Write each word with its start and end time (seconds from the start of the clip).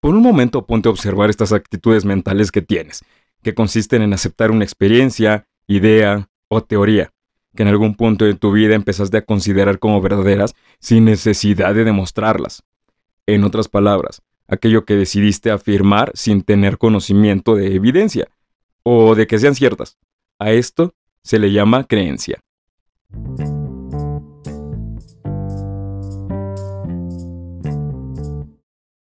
Por 0.00 0.14
un 0.14 0.22
momento 0.22 0.64
ponte 0.64 0.88
a 0.88 0.92
observar 0.92 1.28
estas 1.28 1.52
actitudes 1.52 2.04
mentales 2.04 2.52
que 2.52 2.62
tienes, 2.62 3.04
que 3.42 3.54
consisten 3.54 4.02
en 4.02 4.12
aceptar 4.12 4.50
una 4.50 4.64
experiencia, 4.64 5.46
idea 5.66 6.28
o 6.48 6.62
teoría, 6.62 7.12
que 7.56 7.64
en 7.64 7.68
algún 7.68 7.96
punto 7.96 8.24
de 8.24 8.34
tu 8.34 8.52
vida 8.52 8.74
empezaste 8.74 9.16
a 9.16 9.24
considerar 9.24 9.78
como 9.80 10.00
verdaderas 10.00 10.54
sin 10.78 11.04
necesidad 11.04 11.74
de 11.74 11.84
demostrarlas. 11.84 12.62
En 13.26 13.42
otras 13.42 13.68
palabras, 13.68 14.22
aquello 14.46 14.84
que 14.84 14.94
decidiste 14.94 15.50
afirmar 15.50 16.12
sin 16.14 16.42
tener 16.42 16.78
conocimiento 16.78 17.56
de 17.56 17.74
evidencia, 17.74 18.28
o 18.84 19.14
de 19.14 19.26
que 19.26 19.38
sean 19.38 19.54
ciertas. 19.54 19.98
A 20.38 20.52
esto 20.52 20.94
se 21.22 21.38
le 21.38 21.52
llama 21.52 21.84
creencia. 21.84 22.40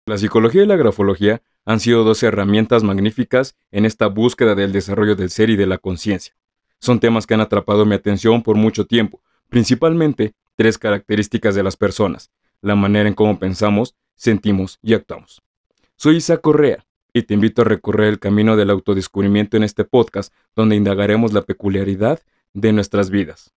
La 0.08 0.18
psicología 0.18 0.62
y 0.62 0.66
la 0.66 0.76
grafología 0.76 1.42
han 1.64 1.80
sido 1.80 2.04
dos 2.04 2.22
herramientas 2.22 2.84
magníficas 2.84 3.56
en 3.72 3.84
esta 3.84 4.06
búsqueda 4.06 4.54
del 4.54 4.70
desarrollo 4.70 5.16
del 5.16 5.30
ser 5.30 5.50
y 5.50 5.56
de 5.56 5.66
la 5.66 5.78
conciencia. 5.78 6.36
Son 6.78 7.00
temas 7.00 7.26
que 7.26 7.34
han 7.34 7.40
atrapado 7.40 7.84
mi 7.84 7.96
atención 7.96 8.44
por 8.44 8.54
mucho 8.54 8.86
tiempo, 8.86 9.20
principalmente 9.48 10.36
tres 10.54 10.78
características 10.78 11.56
de 11.56 11.64
las 11.64 11.76
personas, 11.76 12.30
la 12.62 12.76
manera 12.76 13.08
en 13.08 13.16
cómo 13.16 13.40
pensamos, 13.40 13.96
sentimos 14.14 14.78
y 14.80 14.94
actuamos. 14.94 15.42
Soy 15.96 16.18
Isa 16.18 16.36
Correa 16.36 16.86
y 17.12 17.22
te 17.22 17.34
invito 17.34 17.62
a 17.62 17.64
recorrer 17.64 18.06
el 18.06 18.20
camino 18.20 18.56
del 18.56 18.70
autodescubrimiento 18.70 19.56
en 19.56 19.64
este 19.64 19.82
podcast 19.82 20.32
donde 20.54 20.76
indagaremos 20.76 21.32
la 21.32 21.42
peculiaridad 21.42 22.20
de 22.54 22.72
nuestras 22.72 23.10
vidas. 23.10 23.52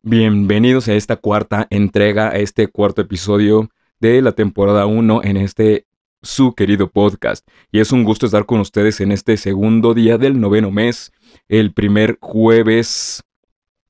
Bienvenidos 0.00 0.88
a 0.88 0.94
esta 0.94 1.16
cuarta 1.16 1.66
entrega, 1.68 2.30
a 2.30 2.36
este 2.36 2.68
cuarto 2.68 3.02
episodio 3.02 3.68
de 4.02 4.20
la 4.20 4.32
temporada 4.32 4.84
1 4.84 5.20
en 5.22 5.36
este 5.36 5.86
su 6.22 6.54
querido 6.54 6.90
podcast. 6.90 7.48
Y 7.70 7.78
es 7.78 7.92
un 7.92 8.02
gusto 8.02 8.26
estar 8.26 8.46
con 8.46 8.58
ustedes 8.58 9.00
en 9.00 9.12
este 9.12 9.36
segundo 9.36 9.94
día 9.94 10.18
del 10.18 10.40
noveno 10.40 10.72
mes, 10.72 11.12
el 11.48 11.72
primer 11.72 12.18
jueves 12.20 13.22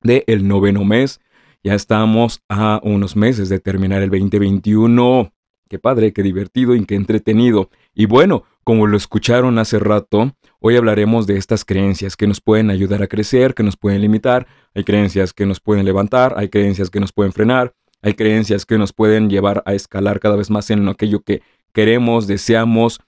del 0.03 0.23
el 0.27 0.47
noveno 0.47 0.85
mes. 0.85 1.19
Ya 1.63 1.73
estamos 1.73 2.43
a 2.47 2.79
unos 2.83 3.15
meses 3.15 3.49
de 3.49 3.59
terminar 3.59 4.03
el 4.03 4.11
2021. 4.11 5.33
Qué 5.67 5.79
padre, 5.79 6.13
qué 6.13 6.21
divertido 6.21 6.75
y 6.75 6.85
qué 6.85 6.93
entretenido. 6.93 7.71
Y 7.95 8.05
bueno, 8.05 8.43
como 8.63 8.85
lo 8.85 8.97
escucharon 8.97 9.57
hace 9.57 9.79
rato, 9.79 10.35
hoy 10.59 10.75
hablaremos 10.75 11.25
de 11.25 11.37
estas 11.37 11.65
creencias 11.65 12.15
que 12.15 12.27
nos 12.27 12.39
pueden 12.39 12.69
ayudar 12.69 13.01
a 13.01 13.07
crecer, 13.07 13.55
que 13.55 13.63
nos 13.63 13.77
pueden 13.77 14.01
limitar. 14.01 14.45
Hay 14.75 14.83
creencias 14.83 15.33
que 15.33 15.47
nos 15.47 15.59
pueden 15.59 15.85
levantar, 15.85 16.35
hay 16.37 16.49
creencias 16.49 16.91
que 16.91 16.99
nos 16.99 17.11
pueden 17.11 17.33
frenar, 17.33 17.73
hay 18.03 18.13
creencias 18.13 18.65
que 18.65 18.77
nos 18.77 18.91
pueden 18.91 19.29
llevar 19.29 19.63
a 19.65 19.73
escalar 19.73 20.19
cada 20.19 20.35
vez 20.35 20.49
más 20.49 20.69
en 20.69 20.87
aquello 20.89 21.21
que 21.21 21.41
queremos, 21.71 22.27
deseamos 22.27 22.99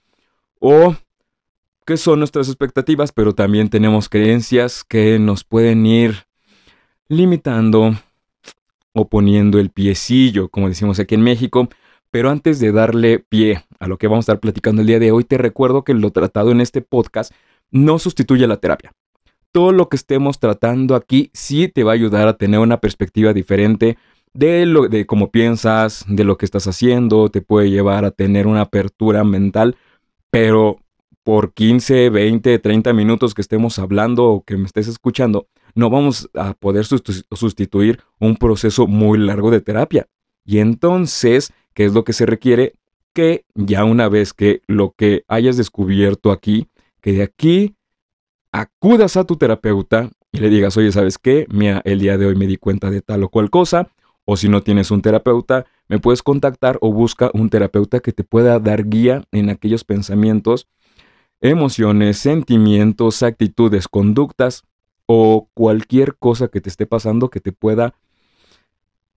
o 0.59 0.95
que 1.85 1.97
son 1.97 2.19
nuestras 2.19 2.47
expectativas, 2.47 3.11
pero 3.11 3.35
también 3.35 3.69
tenemos 3.69 4.09
creencias 4.09 4.83
que 4.83 5.19
nos 5.19 5.43
pueden 5.43 5.85
ir 5.85 6.25
limitando 7.09 7.93
o 8.93 9.07
poniendo 9.09 9.59
el 9.59 9.69
piecillo, 9.69 10.47
como 10.49 10.69
decimos 10.69 10.97
aquí 10.99 11.16
en 11.16 11.21
México. 11.21 11.67
Pero 12.09 12.29
antes 12.29 12.59
de 12.61 12.71
darle 12.71 13.19
pie 13.19 13.66
a 13.79 13.88
lo 13.88 13.97
que 13.97 14.07
vamos 14.07 14.23
a 14.23 14.31
estar 14.31 14.39
platicando 14.39 14.81
el 14.81 14.88
día 14.88 14.99
de 14.99 15.11
hoy, 15.11 15.25
te 15.25 15.38
recuerdo 15.38 15.83
que 15.83 15.93
lo 15.93 16.11
tratado 16.11 16.51
en 16.51 16.61
este 16.61 16.81
podcast 16.81 17.33
no 17.69 17.99
sustituye 17.99 18.47
la 18.47 18.57
terapia. 18.57 18.93
Todo 19.51 19.73
lo 19.73 19.89
que 19.89 19.97
estemos 19.97 20.39
tratando 20.39 20.95
aquí 20.95 21.29
sí 21.33 21.67
te 21.67 21.83
va 21.83 21.91
a 21.91 21.95
ayudar 21.95 22.29
a 22.29 22.38
tener 22.38 22.61
una 22.61 22.79
perspectiva 22.79 23.33
diferente 23.33 23.97
de, 24.36 24.66
lo, 24.66 24.88
de 24.88 25.05
cómo 25.05 25.31
piensas, 25.31 26.05
de 26.08 26.25
lo 26.25 26.38
que 26.38 26.45
estás 26.45 26.67
haciendo, 26.67 27.30
te 27.30 27.41
puede 27.41 27.72
llevar 27.72 28.05
a 28.05 28.11
tener 28.11 28.47
una 28.47 28.61
apertura 28.61 29.23
mental, 29.23 29.78
pero 30.30 30.78
por 31.23 31.53
15, 31.53 32.09
20, 32.09 32.59
30 32.59 32.94
minutos 32.94 33.33
que 33.33 33.41
estemos 33.41 33.80
hablando 33.80 34.25
o 34.25 34.44
que 34.44 34.58
me 34.58 34.66
estés 34.66 34.88
escuchando, 34.88 35.47
no 35.73 35.89
vamos 35.89 36.30
a 36.35 36.53
poder 36.53 36.85
sustituir 36.85 38.01
un 38.19 38.35
proceso 38.35 38.88
muy 38.88 39.18
largo 39.18 39.50
de 39.51 39.62
terapia. 39.62 40.06
Y 40.44 40.59
entonces, 40.59 41.52
¿qué 41.73 41.85
es 41.85 41.94
lo 41.94 42.03
que 42.03 42.13
se 42.13 42.25
requiere? 42.25 42.73
Que 43.13 43.46
ya 43.56 43.85
una 43.85 44.09
vez 44.09 44.34
que 44.34 44.62
lo 44.67 44.94
que 44.96 45.23
hayas 45.28 45.57
descubierto 45.57 46.31
aquí, 46.31 46.67
que 47.02 47.13
de 47.13 47.23
aquí 47.23 47.75
acudas 48.52 49.16
a 49.17 49.23
tu 49.23 49.38
terapeuta 49.38 50.12
y 50.31 50.40
le 50.40 50.50
digas, 50.50 50.75
oye, 50.75 50.91
¿sabes 50.91 51.17
qué? 51.17 51.47
Mira, 51.50 51.81
el 51.85 52.00
día 52.00 52.17
de 52.17 52.25
hoy 52.25 52.35
me 52.35 52.47
di 52.47 52.57
cuenta 52.57 52.91
de 52.91 53.02
tal 53.02 53.23
o 53.23 53.29
cual 53.29 53.50
cosa, 53.50 53.90
o 54.25 54.38
si 54.38 54.50
no 54.50 54.62
tienes 54.62 54.91
un 54.91 55.02
terapeuta, 55.02 55.66
me 55.88 56.00
puedes 56.00 56.24
contactar 56.24 56.78
o 56.81 56.91
busca 56.91 57.30
un 57.34 57.50
terapeuta 57.50 58.00
que 58.00 58.12
te 58.12 58.24
pueda 58.24 58.59
dar 58.59 58.90
guía 58.90 59.24
en 59.31 59.50
aquellos 59.50 59.84
pensamientos, 59.84 60.68
emociones, 61.41 62.18
sentimientos, 62.18 63.24
actitudes, 63.24 63.88
conductas 63.88 64.64
o 65.06 65.50
cualquier 65.53 66.16
cosa 66.16 66.47
que 66.47 66.62
te 66.62 66.69
esté 66.69 66.88
pasando 66.88 67.30
que 67.30 67.40
te 67.40 67.52
pueda 67.52 67.94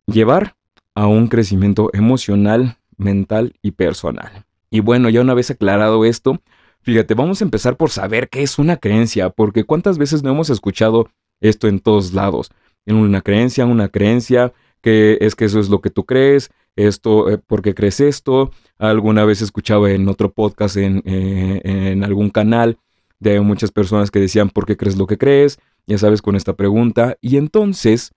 llevar 0.07 0.57
a 0.95 1.07
un 1.07 1.29
crecimiento 1.29 1.91
emocional, 1.93 2.77
mental 2.97 3.55
y 3.63 3.73
personal. 3.73 4.45
Y 4.71 4.81
bueno, 4.81 5.09
ya 5.09 5.21
una 5.21 5.35
vez 5.35 5.51
aclarado 5.51 6.05
esto, 6.05 6.41
fíjate, 6.83 7.15
vamos 7.15 7.41
a 7.41 7.45
empezar 7.45 7.77
por 7.77 7.91
saber 7.91 8.29
qué 8.29 8.43
es 8.43 8.59
una 8.59 8.77
creencia, 8.77 9.31
porque 9.31 9.65
cuántas 9.65 9.97
veces 9.97 10.23
no 10.23 10.31
hemos 10.31 10.51
escuchado 10.51 11.09
esto 11.41 11.69
en 11.69 11.81
todos 11.81 12.13
lados. 12.13 12.51
En 12.85 12.97
una 12.97 13.23
creencia, 13.23 13.65
una 13.65 13.89
creencia, 13.89 14.53
que 14.81 15.19
es 15.21 15.35
que 15.35 15.45
eso 15.47 15.61
es 15.61 15.69
lo 15.69 15.81
que 15.81 15.91
tú 15.91 16.05
crees, 16.05 16.51
esto, 16.77 17.31
eh, 17.31 17.39
porque 17.39 17.75
crees 17.75 18.01
esto. 18.01 18.53
Alguna 18.79 19.25
vez 19.25 19.43
escuchaba 19.43 19.91
en 19.91 20.09
otro 20.09 20.33
podcast, 20.33 20.77
en, 20.77 21.03
eh, 21.05 21.61
en 21.65 22.05
algún 22.05 22.31
canal, 22.31 22.79
de 23.21 23.41
muchas 23.41 23.73
personas 23.73 24.11
que 24.11 24.21
decían, 24.21 24.49
¿por 24.51 24.67
qué 24.67 24.77
crees 24.77 24.97
lo 24.97 25.07
que 25.07 25.19
crees? 25.19 25.59
Ya 25.87 25.99
sabes, 25.99 26.23
con 26.23 26.37
esta 26.37 26.55
pregunta. 26.55 27.17
Y 27.21 27.37
entonces 27.37 28.13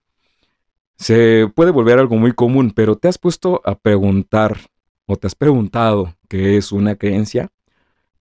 se 0.97 1.51
puede 1.55 1.71
volver 1.71 1.97
algo 1.97 2.15
muy 2.15 2.33
común, 2.33 2.71
pero 2.75 2.95
¿te 2.95 3.07
has 3.07 3.17
puesto 3.17 3.61
a 3.65 3.75
preguntar 3.75 4.59
o 5.07 5.15
te 5.15 5.27
has 5.27 5.35
preguntado 5.35 6.15
qué 6.27 6.57
es 6.57 6.71
una 6.71 6.95
creencia? 6.95 7.49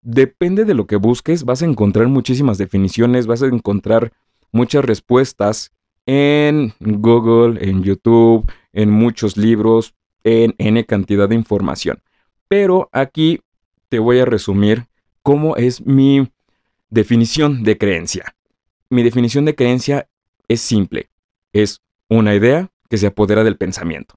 Depende 0.02 0.64
de 0.64 0.74
lo 0.74 0.88
que 0.88 0.96
busques, 0.96 1.44
vas 1.44 1.62
a 1.62 1.66
encontrar 1.66 2.08
muchísimas 2.08 2.58
definiciones, 2.58 3.28
vas 3.28 3.44
a 3.44 3.48
encontrar 3.48 4.14
muchas 4.54 4.86
respuestas 4.86 5.74
en 6.12 6.74
Google, 6.80 7.64
en 7.70 7.84
YouTube, 7.84 8.52
en 8.74 8.90
muchos 8.90 9.38
libros, 9.38 9.94
en 10.24 10.56
N 10.58 10.84
cantidad 10.86 11.30
de 11.30 11.36
información. 11.36 12.02
Pero 12.48 12.90
aquí 12.92 13.42
te 13.90 14.00
voy 14.00 14.18
a 14.18 14.26
resumir 14.26 14.88
cómo 15.22 15.56
es 15.56 15.86
mi 15.86 16.28
definición 16.90 17.62
de 17.64 17.78
creencia. 17.78 18.36
Mi 18.90 19.04
definición 19.04 19.46
de 19.46 19.54
creencia 19.54 20.10
es 20.48 20.62
simple. 20.62 21.12
Es 21.54 21.84
una 22.08 22.34
idea 22.34 22.72
que 22.90 22.98
se 22.98 23.06
apodera 23.06 23.44
del 23.44 23.58
pensamiento. 23.58 24.16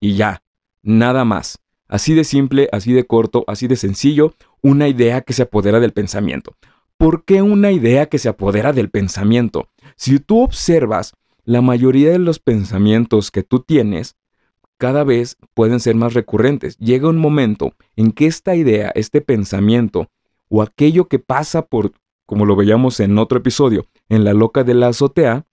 Y 0.00 0.16
ya, 0.16 0.42
nada 0.82 1.24
más. 1.24 1.60
Así 1.86 2.14
de 2.14 2.24
simple, 2.24 2.68
así 2.72 2.92
de 2.92 3.06
corto, 3.06 3.44
así 3.46 3.68
de 3.68 3.76
sencillo, 3.76 4.34
una 4.60 4.88
idea 4.88 5.20
que 5.20 5.34
se 5.34 5.42
apodera 5.42 5.78
del 5.78 5.92
pensamiento. 5.92 6.56
¿Por 6.96 7.24
qué 7.24 7.42
una 7.42 7.70
idea 7.70 8.06
que 8.06 8.18
se 8.18 8.28
apodera 8.28 8.72
del 8.72 8.90
pensamiento? 8.90 9.68
Si 9.94 10.18
tú 10.18 10.42
observas 10.42 11.14
la 11.48 11.62
mayoría 11.62 12.10
de 12.10 12.18
los 12.18 12.40
pensamientos 12.40 13.30
que 13.30 13.42
tú 13.42 13.60
tienes 13.60 14.18
cada 14.76 15.02
vez 15.02 15.38
pueden 15.54 15.80
ser 15.80 15.94
más 15.94 16.12
recurrentes. 16.12 16.76
Llega 16.76 17.08
un 17.08 17.16
momento 17.16 17.72
en 17.96 18.12
que 18.12 18.26
esta 18.26 18.54
idea, 18.54 18.92
este 18.94 19.22
pensamiento 19.22 20.10
o 20.50 20.60
aquello 20.60 21.08
que 21.08 21.18
pasa 21.18 21.62
por, 21.64 21.92
como 22.26 22.44
lo 22.44 22.54
veíamos 22.54 23.00
en 23.00 23.16
otro 23.16 23.38
episodio, 23.38 23.86
en 24.10 24.24
la 24.24 24.34
loca 24.34 24.62
de 24.62 24.74
la 24.74 24.88
azotea, 24.88 25.46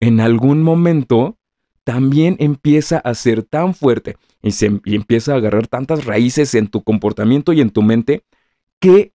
en 0.00 0.20
algún 0.20 0.62
momento 0.62 1.36
también 1.84 2.36
empieza 2.38 2.96
a 2.96 3.12
ser 3.12 3.42
tan 3.42 3.74
fuerte 3.74 4.16
y, 4.40 4.52
se, 4.52 4.80
y 4.86 4.94
empieza 4.94 5.34
a 5.34 5.36
agarrar 5.36 5.66
tantas 5.66 6.06
raíces 6.06 6.54
en 6.54 6.68
tu 6.68 6.82
comportamiento 6.82 7.52
y 7.52 7.60
en 7.60 7.68
tu 7.68 7.82
mente 7.82 8.24
que 8.80 9.12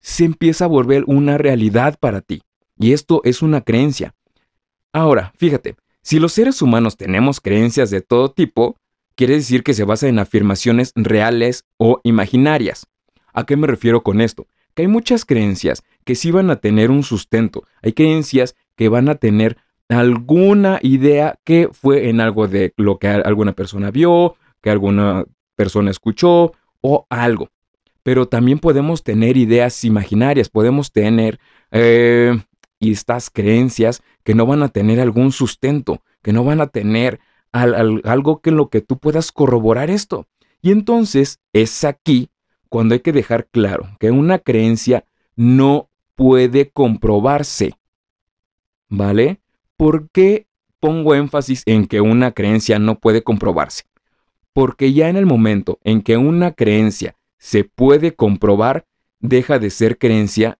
se 0.00 0.24
empieza 0.24 0.64
a 0.64 0.68
volver 0.68 1.04
una 1.06 1.36
realidad 1.36 1.98
para 2.00 2.22
ti. 2.22 2.40
Y 2.78 2.94
esto 2.94 3.20
es 3.24 3.42
una 3.42 3.60
creencia. 3.60 4.14
Ahora, 4.96 5.34
fíjate, 5.36 5.76
si 6.00 6.18
los 6.18 6.32
seres 6.32 6.62
humanos 6.62 6.96
tenemos 6.96 7.42
creencias 7.42 7.90
de 7.90 8.00
todo 8.00 8.30
tipo, 8.30 8.78
quiere 9.14 9.34
decir 9.34 9.62
que 9.62 9.74
se 9.74 9.84
basa 9.84 10.08
en 10.08 10.18
afirmaciones 10.18 10.92
reales 10.94 11.66
o 11.76 12.00
imaginarias. 12.02 12.86
¿A 13.34 13.44
qué 13.44 13.58
me 13.58 13.66
refiero 13.66 14.02
con 14.02 14.22
esto? 14.22 14.46
Que 14.74 14.84
hay 14.84 14.88
muchas 14.88 15.26
creencias 15.26 15.82
que 16.04 16.14
sí 16.14 16.30
van 16.30 16.48
a 16.48 16.56
tener 16.56 16.90
un 16.90 17.02
sustento, 17.02 17.64
hay 17.82 17.92
creencias 17.92 18.56
que 18.74 18.88
van 18.88 19.10
a 19.10 19.16
tener 19.16 19.58
alguna 19.90 20.78
idea 20.80 21.38
que 21.44 21.68
fue 21.70 22.08
en 22.08 22.22
algo 22.22 22.48
de 22.48 22.72
lo 22.78 22.98
que 22.98 23.08
alguna 23.08 23.52
persona 23.52 23.90
vio, 23.90 24.36
que 24.62 24.70
alguna 24.70 25.26
persona 25.56 25.90
escuchó 25.90 26.54
o 26.80 27.06
algo. 27.10 27.50
Pero 28.02 28.28
también 28.28 28.60
podemos 28.60 29.02
tener 29.02 29.36
ideas 29.36 29.84
imaginarias, 29.84 30.48
podemos 30.48 30.90
tener 30.90 31.38
eh, 31.70 32.34
y 32.78 32.92
estas 32.92 33.30
creencias 33.30 34.02
que 34.22 34.34
no 34.34 34.46
van 34.46 34.62
a 34.62 34.68
tener 34.68 35.00
algún 35.00 35.32
sustento, 35.32 36.02
que 36.22 36.32
no 36.32 36.44
van 36.44 36.60
a 36.60 36.66
tener 36.68 37.20
algo 37.52 38.40
que 38.40 38.50
en 38.50 38.56
lo 38.56 38.68
que 38.68 38.80
tú 38.80 38.98
puedas 38.98 39.32
corroborar 39.32 39.90
esto. 39.90 40.26
Y 40.60 40.72
entonces 40.72 41.40
es 41.52 41.84
aquí 41.84 42.30
cuando 42.68 42.94
hay 42.94 43.00
que 43.00 43.12
dejar 43.12 43.46
claro 43.46 43.96
que 43.98 44.10
una 44.10 44.38
creencia 44.38 45.04
no 45.36 45.88
puede 46.14 46.70
comprobarse. 46.70 47.74
¿Vale? 48.88 49.40
¿Por 49.76 50.10
qué 50.10 50.46
pongo 50.80 51.14
énfasis 51.14 51.62
en 51.66 51.86
que 51.86 52.00
una 52.00 52.32
creencia 52.32 52.78
no 52.78 52.98
puede 52.98 53.22
comprobarse? 53.22 53.84
Porque 54.52 54.92
ya 54.92 55.08
en 55.08 55.16
el 55.16 55.26
momento 55.26 55.78
en 55.84 56.02
que 56.02 56.16
una 56.16 56.52
creencia 56.52 57.16
se 57.38 57.64
puede 57.64 58.14
comprobar, 58.14 58.86
deja 59.20 59.58
de 59.58 59.70
ser 59.70 59.98
creencia 59.98 60.58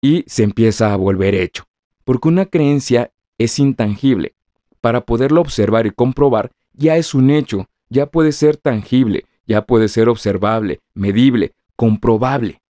y 0.00 0.24
se 0.26 0.42
empieza 0.42 0.92
a 0.92 0.96
volver 0.96 1.34
hecho. 1.34 1.64
Porque 2.04 2.28
una 2.28 2.46
creencia 2.46 3.12
es 3.38 3.58
intangible. 3.58 4.34
Para 4.80 5.02
poderlo 5.02 5.40
observar 5.40 5.86
y 5.86 5.90
comprobar, 5.90 6.52
ya 6.72 6.96
es 6.96 7.14
un 7.14 7.30
hecho, 7.30 7.66
ya 7.88 8.06
puede 8.06 8.32
ser 8.32 8.56
tangible, 8.56 9.24
ya 9.46 9.66
puede 9.66 9.88
ser 9.88 10.08
observable, 10.08 10.80
medible, 10.94 11.52
comprobable. 11.74 12.62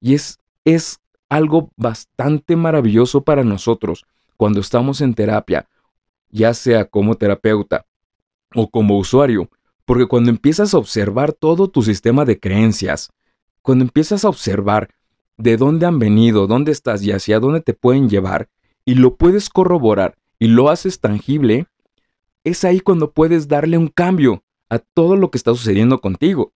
Y 0.00 0.14
es, 0.14 0.38
es 0.64 1.00
algo 1.28 1.70
bastante 1.76 2.56
maravilloso 2.56 3.22
para 3.22 3.44
nosotros 3.44 4.04
cuando 4.36 4.60
estamos 4.60 5.00
en 5.00 5.14
terapia, 5.14 5.68
ya 6.30 6.54
sea 6.54 6.84
como 6.84 7.16
terapeuta 7.16 7.86
o 8.54 8.70
como 8.70 8.98
usuario, 8.98 9.50
porque 9.84 10.06
cuando 10.06 10.30
empiezas 10.30 10.74
a 10.74 10.78
observar 10.78 11.32
todo 11.32 11.68
tu 11.68 11.82
sistema 11.82 12.24
de 12.24 12.38
creencias, 12.38 13.10
cuando 13.62 13.84
empiezas 13.84 14.24
a 14.24 14.28
observar 14.28 14.90
de 15.38 15.56
dónde 15.56 15.86
han 15.86 15.98
venido, 15.98 16.46
dónde 16.46 16.72
estás 16.72 17.02
y 17.02 17.12
hacia 17.12 17.40
dónde 17.40 17.60
te 17.60 17.72
pueden 17.72 18.08
llevar, 18.08 18.48
y 18.84 18.94
lo 18.96 19.16
puedes 19.16 19.48
corroborar 19.48 20.16
y 20.38 20.48
lo 20.48 20.68
haces 20.68 21.00
tangible, 21.00 21.66
es 22.44 22.64
ahí 22.64 22.80
cuando 22.80 23.12
puedes 23.12 23.48
darle 23.48 23.78
un 23.78 23.88
cambio 23.88 24.42
a 24.68 24.78
todo 24.78 25.16
lo 25.16 25.30
que 25.30 25.38
está 25.38 25.52
sucediendo 25.52 26.00
contigo. 26.00 26.52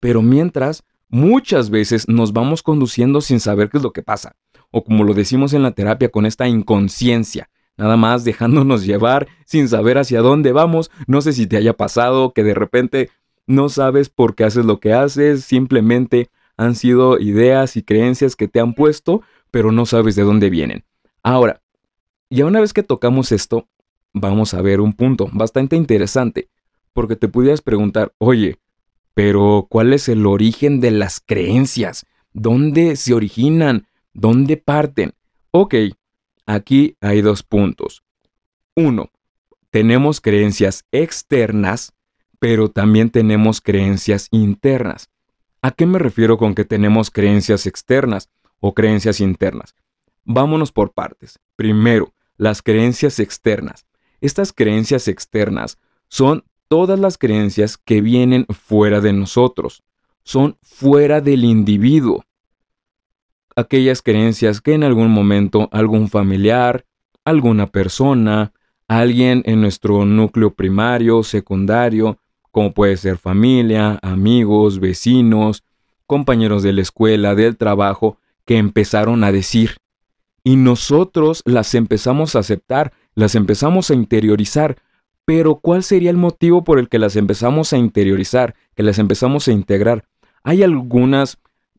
Pero 0.00 0.22
mientras, 0.22 0.84
muchas 1.08 1.70
veces 1.70 2.08
nos 2.08 2.32
vamos 2.32 2.62
conduciendo 2.62 3.20
sin 3.20 3.40
saber 3.40 3.70
qué 3.70 3.78
es 3.78 3.82
lo 3.82 3.92
que 3.92 4.02
pasa, 4.02 4.36
o 4.70 4.84
como 4.84 5.04
lo 5.04 5.14
decimos 5.14 5.52
en 5.52 5.62
la 5.62 5.72
terapia 5.72 6.10
con 6.10 6.26
esta 6.26 6.48
inconsciencia, 6.48 7.48
nada 7.76 7.96
más 7.96 8.24
dejándonos 8.24 8.84
llevar 8.86 9.28
sin 9.44 9.68
saber 9.68 9.98
hacia 9.98 10.20
dónde 10.20 10.52
vamos. 10.52 10.90
No 11.06 11.20
sé 11.20 11.32
si 11.32 11.46
te 11.46 11.56
haya 11.56 11.74
pasado 11.74 12.32
que 12.32 12.42
de 12.42 12.54
repente 12.54 13.10
no 13.46 13.68
sabes 13.68 14.08
por 14.08 14.34
qué 14.34 14.44
haces 14.44 14.64
lo 14.64 14.80
que 14.80 14.92
haces, 14.92 15.44
simplemente 15.44 16.30
han 16.56 16.74
sido 16.74 17.18
ideas 17.18 17.76
y 17.76 17.82
creencias 17.82 18.36
que 18.36 18.48
te 18.48 18.60
han 18.60 18.74
puesto, 18.74 19.22
pero 19.50 19.72
no 19.72 19.86
sabes 19.86 20.16
de 20.16 20.22
dónde 20.22 20.50
vienen. 20.50 20.84
Ahora, 21.22 21.62
ya 22.30 22.46
una 22.46 22.60
vez 22.60 22.72
que 22.72 22.82
tocamos 22.82 23.32
esto, 23.32 23.68
vamos 24.12 24.54
a 24.54 24.62
ver 24.62 24.80
un 24.80 24.92
punto 24.92 25.28
bastante 25.32 25.76
interesante, 25.76 26.48
porque 26.92 27.16
te 27.16 27.28
pudieras 27.28 27.62
preguntar, 27.62 28.12
oye, 28.18 28.58
pero 29.14 29.66
¿cuál 29.70 29.92
es 29.92 30.08
el 30.08 30.26
origen 30.26 30.80
de 30.80 30.90
las 30.90 31.20
creencias? 31.20 32.06
¿Dónde 32.32 32.96
se 32.96 33.14
originan? 33.14 33.86
¿Dónde 34.12 34.56
parten? 34.56 35.14
Ok, 35.50 35.74
aquí 36.46 36.96
hay 37.00 37.22
dos 37.22 37.42
puntos. 37.42 38.02
Uno, 38.74 39.10
tenemos 39.70 40.20
creencias 40.20 40.84
externas, 40.92 41.92
pero 42.38 42.70
también 42.70 43.10
tenemos 43.10 43.60
creencias 43.60 44.28
internas. 44.30 45.08
¿A 45.66 45.72
qué 45.72 45.84
me 45.84 45.98
refiero 45.98 46.38
con 46.38 46.54
que 46.54 46.64
tenemos 46.64 47.10
creencias 47.10 47.66
externas 47.66 48.30
o 48.60 48.72
creencias 48.72 49.20
internas? 49.20 49.74
Vámonos 50.24 50.70
por 50.70 50.92
partes. 50.92 51.40
Primero, 51.56 52.14
las 52.36 52.62
creencias 52.62 53.18
externas. 53.18 53.84
Estas 54.20 54.52
creencias 54.52 55.08
externas 55.08 55.80
son 56.06 56.44
todas 56.68 57.00
las 57.00 57.18
creencias 57.18 57.78
que 57.78 58.00
vienen 58.00 58.46
fuera 58.46 59.00
de 59.00 59.12
nosotros, 59.12 59.82
son 60.22 60.56
fuera 60.62 61.20
del 61.20 61.42
individuo. 61.44 62.22
Aquellas 63.56 64.02
creencias 64.02 64.60
que 64.60 64.72
en 64.72 64.84
algún 64.84 65.10
momento 65.10 65.68
algún 65.72 66.08
familiar, 66.08 66.86
alguna 67.24 67.66
persona, 67.66 68.52
alguien 68.86 69.42
en 69.46 69.62
nuestro 69.62 70.04
núcleo 70.04 70.54
primario, 70.54 71.24
secundario, 71.24 72.20
como 72.56 72.72
puede 72.72 72.96
ser 72.96 73.18
familia, 73.18 73.98
amigos, 74.00 74.80
vecinos, 74.80 75.62
compañeros 76.06 76.62
de 76.62 76.72
la 76.72 76.80
escuela, 76.80 77.34
del 77.34 77.58
trabajo, 77.58 78.16
que 78.46 78.56
empezaron 78.56 79.24
a 79.24 79.30
decir. 79.30 79.76
Y 80.42 80.56
nosotros 80.56 81.42
las 81.44 81.74
empezamos 81.74 82.34
a 82.34 82.38
aceptar, 82.38 82.94
las 83.14 83.34
empezamos 83.34 83.90
a 83.90 83.94
interiorizar, 83.94 84.78
pero 85.26 85.56
¿cuál 85.56 85.82
sería 85.82 86.08
el 86.08 86.16
motivo 86.16 86.64
por 86.64 86.78
el 86.78 86.88
que 86.88 86.98
las 86.98 87.16
empezamos 87.16 87.74
a 87.74 87.76
interiorizar, 87.76 88.54
que 88.74 88.82
las 88.82 88.98
empezamos 88.98 89.48
a 89.48 89.52
integrar? 89.52 90.06
Hay 90.42 90.62
algunas 90.62 91.36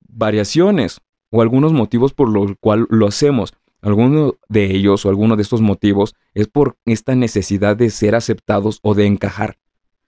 variaciones 0.08 1.02
o 1.32 1.42
algunos 1.42 1.74
motivos 1.74 2.14
por 2.14 2.30
los 2.30 2.52
cuales 2.60 2.86
lo 2.92 3.08
hacemos. 3.08 3.56
Alguno 3.82 4.36
de 4.48 4.76
ellos 4.76 5.08
o 5.08 5.10
alguno 5.10 5.38
de 5.38 5.42
estos 5.42 5.60
motivos 5.62 6.14
es 6.36 6.48
por 6.48 6.78
esta 6.86 7.16
necesidad 7.16 7.76
de 7.76 7.90
ser 7.90 8.14
aceptados 8.14 8.78
o 8.84 8.94
de 8.94 9.08
encajar. 9.08 9.58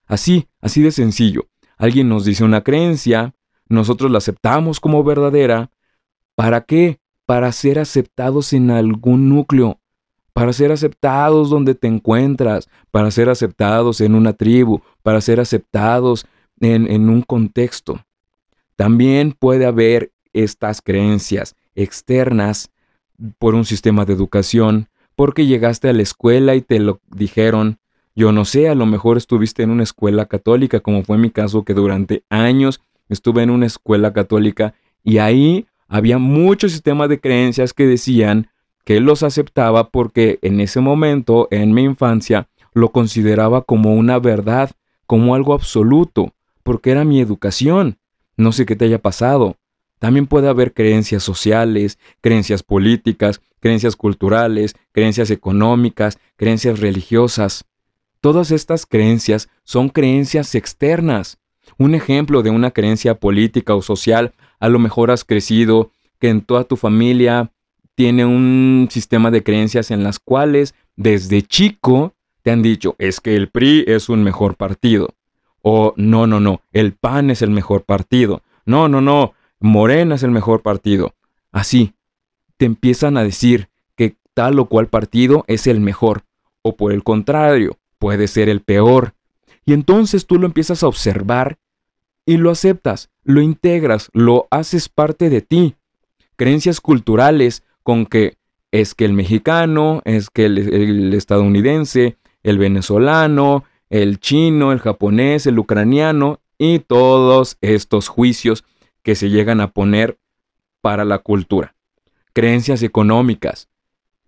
Así, 0.10 0.50
así 0.60 0.82
de 0.82 0.92
sencillo. 0.92 1.48
Alguien 1.78 2.10
nos 2.10 2.26
dice 2.26 2.44
una 2.44 2.62
creencia, 2.62 3.34
nosotros 3.70 4.12
la 4.12 4.18
aceptamos 4.18 4.82
como 4.82 5.04
verdadera. 5.04 5.72
¿Para 6.36 6.62
qué? 6.62 7.00
Para 7.26 7.52
ser 7.54 7.80
aceptados 7.80 8.52
en 8.52 8.72
algún 8.72 9.30
núcleo, 9.30 9.80
para 10.34 10.52
ser 10.52 10.72
aceptados 10.72 11.50
donde 11.50 11.76
te 11.76 11.88
encuentras, 11.88 12.68
para 12.92 13.12
ser 13.12 13.30
aceptados 13.30 14.02
en 14.02 14.16
una 14.16 14.34
tribu, 14.34 14.82
para 15.04 15.22
ser 15.22 15.40
aceptados 15.40 16.26
en, 16.60 17.10
un 17.10 17.22
contexto. 17.22 18.04
También 18.76 19.34
puede 19.38 19.66
haber 19.66 20.12
estas 20.34 20.82
creencias 20.82 21.56
externas 21.76 22.72
por 23.38 23.54
un 23.54 23.66
sistema 23.66 24.06
de 24.06 24.14
educación, 24.14 24.90
porque 25.16 25.46
llegaste 25.46 25.90
a 25.90 25.94
la 25.94 26.02
escuela 26.02 26.56
y 26.56 26.62
te 26.62 26.80
lo 26.80 27.00
dijeron. 27.08 27.80
Yo 28.16 28.32
no 28.32 28.46
sé, 28.46 28.70
a 28.70 28.76
lo 28.76 28.86
mejor 28.86 29.18
estuviste 29.18 29.64
en 29.64 29.70
una 29.70 29.84
escuela 29.84 30.26
católica, 30.26 30.80
como 30.80 31.04
fue 31.04 31.18
mi 31.18 31.30
caso, 31.30 31.64
que 31.64 31.74
durante 31.74 32.24
años 32.30 32.82
estuve 33.08 33.44
en 33.44 33.50
una 33.50 33.66
escuela 33.66 34.14
católica 34.14 34.74
y 35.04 35.20
ahí 35.20 35.68
había 35.88 36.18
muchos 36.18 36.72
sistemas 36.72 37.10
de 37.10 37.20
creencias 37.20 37.74
que 37.74 37.88
decían 37.88 38.50
que 38.84 39.00
los 39.00 39.24
aceptaba 39.24 39.90
porque 39.90 40.40
en 40.42 40.60
ese 40.60 40.80
momento, 40.80 41.48
en 41.52 41.74
mi 41.74 41.84
infancia, 41.84 42.48
lo 42.74 42.92
consideraba 42.92 43.64
como 43.64 43.94
una 43.94 44.20
verdad, 44.20 44.72
como 45.06 45.36
algo 45.36 45.54
absoluto, 45.54 46.34
porque 46.64 46.92
era 46.92 47.04
mi 47.04 47.20
educación. 47.20 47.98
No 48.38 48.52
sé 48.52 48.66
qué 48.66 48.76
te 48.76 48.86
haya 48.86 49.02
pasado. 49.02 49.58
También 50.00 50.28
puede 50.28 50.48
haber 50.48 50.74
creencias 50.74 51.24
sociales, 51.24 52.00
creencias 52.22 52.64
políticas, 52.64 53.42
creencias 53.60 53.96
culturales, 53.96 54.76
creencias 54.92 55.30
económicas, 55.30 56.20
creencias 56.38 56.80
religiosas. 56.80 57.66
Todas 58.22 58.52
estas 58.52 58.86
creencias 58.86 59.50
son 59.64 59.90
creencias 59.90 60.54
externas. 60.56 61.40
Un 61.78 61.96
ejemplo 61.96 62.42
de 62.42 62.50
una 62.50 62.72
creencia 62.72 63.16
política 63.16 63.76
o 63.76 63.82
social, 63.82 64.34
a 64.60 64.68
lo 64.68 64.80
mejor 64.80 65.12
has 65.12 65.24
crecido 65.24 65.92
que 66.20 66.30
en 66.30 66.42
toda 66.42 66.66
tu 66.66 66.76
familia 66.76 67.52
tiene 67.96 68.26
un 68.26 68.90
sistema 68.92 69.32
de 69.32 69.44
creencias 69.44 69.92
en 69.92 70.04
las 70.04 70.20
cuales 70.20 70.76
desde 70.96 71.42
chico 71.42 72.14
te 72.42 72.52
han 72.52 72.62
dicho, 72.62 72.96
es 72.98 73.20
que 73.20 73.36
el 73.36 73.50
PRI 73.50 73.86
es 73.88 74.10
un 74.10 74.24
mejor 74.24 74.56
partido. 74.56 75.16
O 75.62 75.94
no, 75.98 76.28
no, 76.28 76.40
no, 76.40 76.62
el 76.72 76.94
PAN 76.94 77.30
es 77.30 77.42
el 77.42 77.52
mejor 77.52 77.84
partido. 77.84 78.44
No, 78.66 78.88
no, 78.88 79.02
no, 79.02 79.34
Morena 79.60 80.16
es 80.16 80.24
el 80.24 80.32
mejor 80.32 80.62
partido. 80.62 81.14
Así, 81.52 81.94
te 82.58 82.66
empiezan 82.66 83.18
a 83.18 83.24
decir 83.24 83.70
que 83.96 84.16
tal 84.34 84.60
o 84.60 84.66
cual 84.66 84.88
partido 84.88 85.44
es 85.48 85.68
el 85.68 85.80
mejor. 85.80 86.24
O 86.62 86.76
por 86.76 86.92
el 86.92 87.04
contrario, 87.04 87.78
puede 88.00 88.28
ser 88.28 88.50
el 88.50 88.62
peor. 88.62 89.14
Y 89.66 89.74
entonces 89.74 90.26
tú 90.26 90.40
lo 90.40 90.48
empiezas 90.48 90.82
a 90.82 90.88
observar 90.88 91.60
y 92.26 92.38
lo 92.38 92.50
aceptas, 92.50 93.10
lo 93.24 93.42
integras, 93.42 94.10
lo 94.14 94.48
haces 94.50 94.90
parte 94.90 95.30
de 95.30 95.42
ti. 95.42 95.76
Creencias 96.36 96.82
culturales 96.82 97.64
con 97.84 98.06
que 98.06 98.38
es 98.72 98.94
que 98.94 99.06
el 99.06 99.14
mexicano, 99.14 100.02
es 100.06 100.30
que 100.30 100.46
el, 100.46 101.14
estadounidense, 101.14 102.18
el 102.44 102.58
venezolano, 102.58 103.64
el 103.90 104.20
chino, 104.20 104.72
el 104.72 104.80
japonés, 104.80 105.48
el 105.48 105.60
ucraniano 105.60 106.40
y 106.58 106.80
todos 106.80 107.58
estos 107.62 108.08
juicios 108.08 108.64
que 109.02 109.16
se 109.16 109.30
llegan 109.30 109.60
a 109.60 109.72
poner 109.72 110.20
para 110.82 111.06
la 111.06 111.20
cultura. 111.20 111.76
Creencias 112.34 112.84
económicas. 112.84 113.69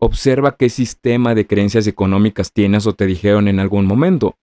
Observa 0.04 0.56
qué 0.56 0.70
sistema 0.70 1.36
de 1.36 1.46
creencias 1.46 1.86
económicas 1.86 2.52
tienes 2.52 2.88
o 2.88 2.94
te 2.94 3.06
dijeron 3.06 3.48
en 3.48 3.60
algún 3.60 3.86
momento. 3.86 4.36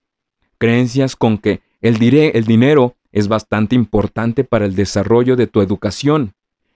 Creencias 0.57 1.17
con 1.17 1.37
que 1.37 1.63
el, 1.81 2.01
el 2.01 2.45
dinero 2.45 2.95
es 3.11 3.27
bastante 3.27 3.75
importante 3.75 4.45
para 4.45 4.67
el 4.67 4.77
desarrollo 4.77 5.35
de 5.35 5.49
tu 5.49 5.61
educación. 5.61 6.33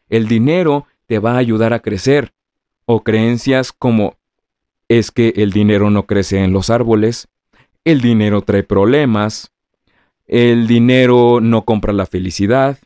El 0.08 0.26
dinero 0.26 0.88
te 1.06 1.20
va 1.20 1.34
a 1.34 1.38
ayudar 1.38 1.72
a 1.72 1.78
crecer. 1.78 2.32
O 2.84 3.04
creencias 3.04 3.70
como 3.70 4.16
es 4.88 5.12
que 5.12 5.32
el 5.36 5.52
dinero 5.52 5.88
no 5.90 6.06
crece 6.06 6.42
en 6.42 6.52
los 6.52 6.68
árboles, 6.68 7.28
el 7.84 8.00
dinero 8.00 8.42
trae 8.42 8.64
problemas, 8.64 9.52
el 10.26 10.66
dinero 10.66 11.38
no 11.40 11.64
compra 11.64 11.92
la 11.92 12.06
felicidad, 12.06 12.80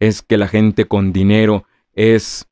es 0.00 0.22
que 0.22 0.38
la 0.38 0.48
gente 0.48 0.86
con 0.86 1.12
dinero 1.12 1.64
es, 1.94 2.48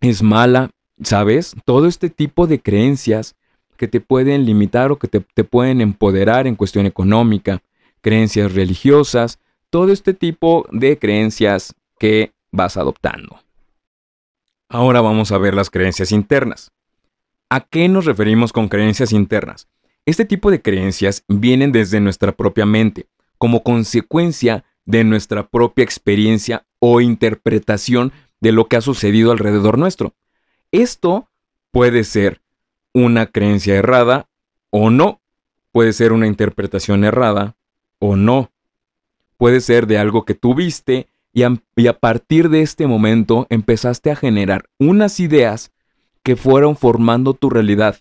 es 0.00 0.22
mala, 0.22 0.70
¿sabes? 1.02 1.54
Todo 1.64 1.86
este 1.86 2.10
tipo 2.10 2.46
de 2.46 2.60
creencias 2.60 3.36
que 3.76 3.88
te 3.88 4.00
pueden 4.00 4.44
limitar 4.44 4.92
o 4.92 4.98
que 4.98 5.08
te, 5.08 5.44
pueden 5.44 5.80
empoderar 5.80 6.46
en 6.46 6.54
cuestión 6.54 6.86
económica, 6.86 7.62
creencias 8.02 8.52
religiosas, 8.52 9.38
todo 9.70 9.90
este 9.90 10.12
tipo 10.12 10.66
de 10.70 10.98
creencias 10.98 11.74
que 11.98 12.32
vas 12.52 12.76
adoptando. 12.76 13.40
Ahora 14.68 15.00
vamos 15.00 15.32
a 15.32 15.38
ver 15.38 15.54
las 15.54 15.70
creencias 15.70 16.12
internas. 16.12 16.72
¿A 17.48 17.60
qué 17.60 17.88
nos 17.88 18.04
referimos 18.04 18.52
con 18.52 18.68
creencias 18.68 19.12
internas? 19.12 19.66
Este 20.06 20.24
tipo 20.24 20.50
de 20.50 20.60
creencias 20.60 21.24
vienen 21.28 21.72
desde 21.72 22.00
nuestra 22.00 22.32
propia 22.32 22.66
mente, 22.66 23.06
como 23.38 23.62
consecuencia 23.62 24.64
de 24.84 25.04
nuestra 25.04 25.48
propia 25.48 25.84
experiencia 25.84 26.66
o 26.80 27.00
interpretación 27.00 28.12
de 28.40 28.52
lo 28.52 28.66
que 28.66 28.76
ha 28.76 28.80
sucedido 28.80 29.32
alrededor 29.32 29.78
nuestro. 29.78 30.14
Esto 30.72 31.28
puede 31.72 32.04
ser 32.04 32.42
una 32.92 33.26
creencia 33.26 33.74
errada 33.74 34.28
o 34.70 34.90
no, 34.90 35.20
puede 35.72 35.92
ser 35.92 36.12
una 36.12 36.26
interpretación 36.26 37.04
errada 37.04 37.56
o 37.98 38.16
no, 38.16 38.50
puede 39.36 39.60
ser 39.60 39.86
de 39.86 39.98
algo 39.98 40.24
que 40.24 40.34
tuviste 40.34 41.08
y 41.32 41.42
a, 41.42 41.60
y 41.76 41.86
a 41.86 41.98
partir 41.98 42.50
de 42.50 42.62
este 42.62 42.86
momento 42.86 43.46
empezaste 43.50 44.10
a 44.10 44.16
generar 44.16 44.64
unas 44.78 45.20
ideas 45.20 45.72
que 46.22 46.36
fueron 46.36 46.76
formando 46.76 47.34
tu 47.34 47.50
realidad, 47.50 47.96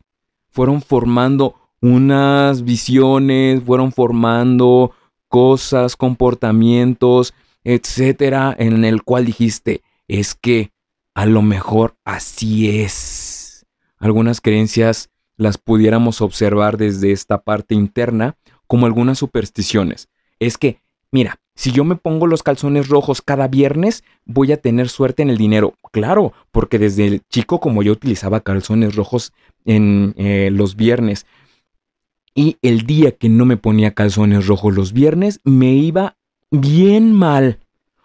fueron 0.50 0.82
formando 0.82 1.56
unas 1.82 2.64
visiones, 2.64 3.64
fueron 3.64 3.92
formando 3.92 4.92
cosas, 5.28 5.96
comportamientos, 5.96 7.34
etcétera, 7.64 8.56
en 8.58 8.84
el 8.84 9.04
cual 9.04 9.26
dijiste, 9.26 9.82
es 10.08 10.36
que 10.36 10.72
a 11.20 11.26
lo 11.26 11.42
mejor 11.42 11.98
así 12.06 12.80
es. 12.80 13.66
Algunas 13.98 14.40
creencias 14.40 15.10
las 15.36 15.58
pudiéramos 15.58 16.22
observar 16.22 16.78
desde 16.78 17.12
esta 17.12 17.42
parte 17.42 17.76
interna 17.76 18.38
como 18.68 18.86
algunas 18.86 19.18
supersticiones. 19.18 20.08
Es 20.40 20.58
que, 20.58 20.80
mira, 21.12 21.42
si 21.56 21.74
yo 21.74 21.84
me 21.84 21.98
pongo 21.98 22.26
los 22.26 22.42
calzones 22.42 22.88
rojos 22.88 23.22
cada 23.22 23.50
viernes, 23.50 24.06
voy 24.24 24.54
a 24.54 24.62
tener 24.62 24.88
suerte 24.88 25.22
en 25.22 25.30
el 25.30 25.36
dinero. 25.36 25.74
Claro, 25.92 26.32
porque 26.54 26.80
desde 26.80 27.08
el 27.08 27.22
chico 27.28 27.60
como 27.60 27.84
yo 27.84 27.92
utilizaba 27.92 28.40
calzones 28.40 28.96
rojos 28.96 29.34
en 29.66 30.14
eh, 30.16 30.50
los 30.54 30.78
viernes, 30.78 31.26
y 32.34 32.56
el 32.62 32.84
día 32.84 33.12
que 33.12 33.28
no 33.28 33.44
me 33.44 33.58
ponía 33.58 33.94
calzones 33.94 34.48
rojos 34.48 34.74
los 34.74 34.94
viernes, 34.94 35.42
me 35.44 35.74
iba 35.74 36.16
bien 36.50 37.12
mal. 37.12 37.60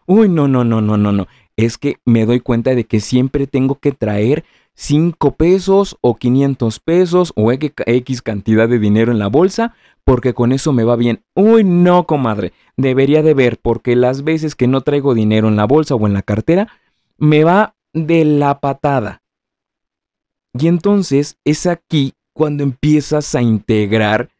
Uy, 0.04 0.28
no, 0.28 0.48
no, 0.48 0.64
no, 0.64 0.80
no, 0.80 0.96
no, 0.96 1.12
no. 1.12 1.28
Es 1.56 1.78
que 1.78 1.98
me 2.04 2.26
doy 2.26 2.40
cuenta 2.40 2.74
de 2.74 2.84
que 2.84 3.00
siempre 3.00 3.46
tengo 3.46 3.76
que 3.76 3.92
traer 3.92 4.44
5 4.74 5.36
pesos 5.36 5.96
o 6.00 6.16
500 6.16 6.80
pesos 6.80 7.32
o 7.36 7.52
X 7.52 8.22
cantidad 8.22 8.68
de 8.68 8.78
dinero 8.78 9.12
en 9.12 9.20
la 9.20 9.28
bolsa 9.28 9.74
porque 10.04 10.34
con 10.34 10.52
eso 10.52 10.72
me 10.72 10.84
va 10.84 10.96
bien. 10.96 11.22
Uy, 11.34 11.64
no, 11.64 12.06
comadre. 12.06 12.52
Debería 12.76 13.22
de 13.22 13.34
ver 13.34 13.58
porque 13.58 13.96
las 13.96 14.24
veces 14.24 14.54
que 14.54 14.66
no 14.66 14.82
traigo 14.82 15.14
dinero 15.14 15.48
en 15.48 15.56
la 15.56 15.66
bolsa 15.66 15.94
o 15.94 16.06
en 16.06 16.12
la 16.12 16.22
cartera, 16.22 16.68
me 17.16 17.44
va 17.44 17.74
de 17.92 18.24
la 18.24 18.60
patada. 18.60 19.22
Y 20.52 20.68
entonces 20.68 21.38
es 21.44 21.66
aquí 21.66 22.14
cuando 22.32 22.62
empiezas 22.62 23.34
a 23.34 23.42
integrar 23.42 24.30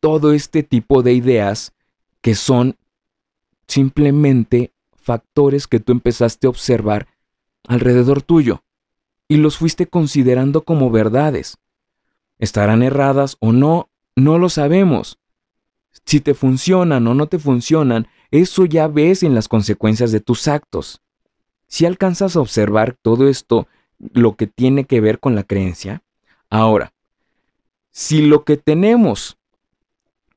todo 0.00 0.32
este 0.32 0.62
tipo 0.62 1.02
de 1.02 1.14
ideas 1.14 1.72
que 2.20 2.34
son 2.34 2.76
simplemente 3.66 4.72
factores 5.08 5.66
que 5.66 5.80
tú 5.80 5.92
empezaste 5.92 6.46
a 6.46 6.50
observar 6.50 7.08
alrededor 7.66 8.20
tuyo 8.20 8.62
y 9.26 9.38
los 9.38 9.56
fuiste 9.56 9.86
considerando 9.86 10.64
como 10.64 10.90
verdades. 10.90 11.56
¿Estarán 12.38 12.82
erradas 12.82 13.38
o 13.40 13.52
no? 13.52 13.88
No 14.16 14.38
lo 14.38 14.50
sabemos. 14.50 15.18
Si 16.04 16.20
te 16.20 16.34
funcionan 16.34 17.06
o 17.06 17.14
no 17.14 17.26
te 17.26 17.38
funcionan, 17.38 18.06
eso 18.30 18.66
ya 18.66 18.86
ves 18.86 19.22
en 19.22 19.34
las 19.34 19.48
consecuencias 19.48 20.12
de 20.12 20.20
tus 20.20 20.46
actos. 20.46 21.00
Si 21.68 21.86
alcanzas 21.86 22.36
a 22.36 22.40
observar 22.40 22.94
todo 23.00 23.28
esto, 23.28 23.66
lo 24.12 24.36
que 24.36 24.46
tiene 24.46 24.84
que 24.84 25.00
ver 25.00 25.20
con 25.20 25.34
la 25.34 25.42
creencia, 25.42 26.02
ahora, 26.50 26.92
si 27.90 28.20
lo 28.20 28.44
que 28.44 28.58
tenemos 28.58 29.38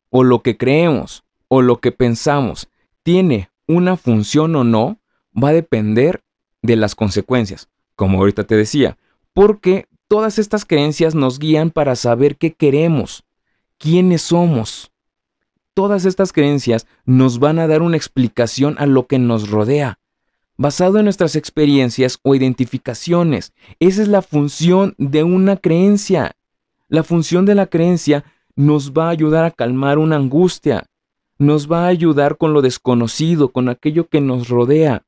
o 0.10 0.24
lo 0.24 0.42
que 0.42 0.56
creemos 0.56 1.26
o 1.50 1.62
lo 1.62 1.82
que 1.82 1.92
pensamos 1.92 2.70
tiene 3.04 3.51
una 3.72 3.98
función 3.98 4.56
o 4.56 4.64
no, 4.64 5.00
va 5.32 5.50
a 5.50 5.54
depender 5.54 6.24
de 6.62 6.76
las 6.76 6.96
consecuencias, 6.96 7.70
como 7.96 8.20
ahorita 8.20 8.44
te 8.44 8.56
decía, 8.56 8.98
porque 9.34 9.88
todas 10.08 10.40
estas 10.40 10.66
creencias 10.66 11.16
nos 11.16 11.40
guían 11.40 11.72
para 11.72 11.96
saber 11.96 12.38
qué 12.38 12.54
queremos, 12.54 13.24
quiénes 13.78 14.22
somos. 14.22 14.92
Todas 15.74 16.06
estas 16.06 16.34
creencias 16.34 16.86
nos 17.06 17.40
van 17.40 17.58
a 17.60 17.68
dar 17.68 17.82
una 17.82 17.98
explicación 17.98 18.76
a 18.78 18.86
lo 18.86 19.08
que 19.08 19.20
nos 19.20 19.50
rodea, 19.50 20.00
basado 20.58 21.00
en 21.00 21.06
nuestras 21.06 21.36
experiencias 21.36 22.20
o 22.24 22.36
identificaciones. 22.36 23.54
Esa 23.80 24.02
es 24.02 24.08
la 24.10 24.22
función 24.22 24.96
de 24.98 25.24
una 25.24 25.56
creencia. 25.58 26.36
La 26.90 27.04
función 27.04 27.46
de 27.46 27.56
la 27.56 27.68
creencia 27.68 28.26
nos 28.56 28.92
va 28.92 29.08
a 29.08 29.12
ayudar 29.12 29.46
a 29.46 29.52
calmar 29.52 29.98
una 29.98 30.18
angustia, 30.18 30.86
nos 31.42 31.72
va 31.72 31.86
a 31.86 31.88
ayudar 31.88 32.38
con 32.38 32.54
lo 32.54 32.62
desconocido, 32.62 33.50
con 33.50 33.68
aquello 33.68 34.08
que 34.08 34.22
nos 34.22 34.48
rodea. 34.48 35.06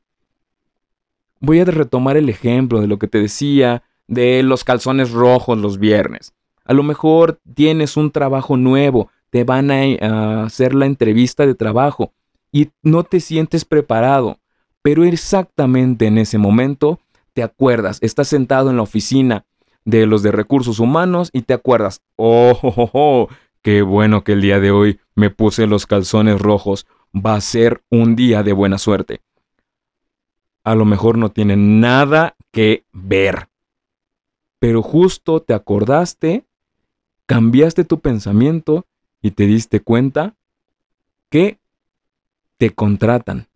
Voy 1.40 1.60
a 1.60 1.66
retomar 1.66 2.18
el 2.18 2.28
ejemplo 2.28 2.82
de 2.82 2.88
lo 2.88 2.98
que 2.98 3.08
te 3.08 3.20
decía 3.20 3.84
de 4.08 4.42
los 4.42 4.64
calzones 4.64 5.12
rojos 5.12 5.60
los 5.60 5.78
viernes. 5.78 6.34
A 6.66 6.74
lo 6.74 6.82
mejor 6.82 7.40
tienes 7.54 7.98
un 7.98 8.10
trabajo 8.10 8.58
nuevo, 8.58 9.10
te 9.30 9.44
van 9.44 9.70
a, 9.70 10.46
hacer 10.46 10.74
la 10.74 10.88
entrevista 10.88 11.46
de 11.46 11.54
trabajo 11.54 12.14
y 12.52 12.72
no 12.82 13.04
te 13.04 13.20
sientes 13.20 13.64
preparado, 13.64 14.40
pero 14.82 15.04
exactamente 15.04 16.08
en 16.08 16.18
ese 16.18 16.40
momento 16.40 17.00
te 17.34 17.44
acuerdas, 17.44 18.00
estás 18.02 18.28
sentado 18.28 18.72
en 18.72 18.78
la 18.78 18.84
oficina 18.84 19.46
de 19.86 20.08
los 20.08 20.24
de 20.24 20.32
recursos 20.32 20.80
humanos 20.80 21.30
y 21.32 21.44
te 21.44 21.54
acuerdas, 21.54 22.02
oh, 22.16 22.58
oh, 22.64 22.90
oh, 22.92 23.28
qué 23.64 23.82
bueno 23.82 24.24
que 24.24 24.34
el 24.34 24.42
día 24.42 24.60
de 24.60 24.72
hoy 24.72 25.00
me 25.16 25.32
puse 25.32 25.66
los 25.66 25.88
calzones 25.88 26.40
rojos, 26.40 26.86
va 27.16 27.36
a 27.36 27.42
ser 27.42 27.84
un 27.90 28.16
día 28.16 28.44
de 28.44 28.54
buena 28.54 28.78
suerte. 28.78 29.22
A 30.64 30.76
lo 30.76 30.86
mejor 30.86 31.18
no 31.18 31.32
tiene 31.32 31.56
nada 31.56 32.36
que 32.52 32.86
ver, 32.92 33.50
pero 34.60 34.82
justo 34.82 35.42
te 35.42 35.54
acordaste, 35.54 36.46
cambiaste 37.26 37.86
tu 37.86 38.00
pensamiento 38.00 38.86
y 39.22 39.32
te 39.32 39.46
diste 39.46 39.80
cuenta 39.80 40.36
que 41.30 41.60
te 42.58 42.70
contratan. 42.70 43.48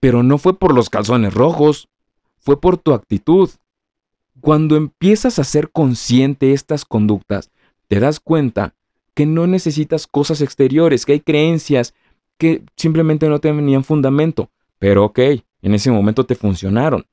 Pero 0.00 0.22
no 0.22 0.38
fue 0.38 0.58
por 0.58 0.74
los 0.74 0.90
calzones 0.90 1.34
rojos, 1.34 1.88
fue 2.38 2.60
por 2.60 2.78
tu 2.78 2.92
actitud, 2.92 3.50
cuando 4.40 4.76
empiezas 4.76 5.40
a 5.40 5.44
ser 5.44 5.72
consciente 5.72 6.52
estas 6.52 6.84
conductas, 6.84 7.50
te 7.88 7.98
das 7.98 8.20
cuenta 8.20 8.76
que 9.18 9.26
no 9.26 9.48
necesitas 9.48 10.06
cosas 10.06 10.40
exteriores, 10.42 11.04
que 11.04 11.14
hay 11.14 11.18
creencias 11.18 11.92
que 12.36 12.62
simplemente 12.76 13.28
no 13.28 13.40
tenían 13.40 13.82
fundamento, 13.82 14.48
pero 14.78 15.06
ok, 15.06 15.18
en 15.62 15.74
ese 15.74 15.90
momento 15.90 16.24
te 16.24 16.36
funcionaron, 16.36 17.04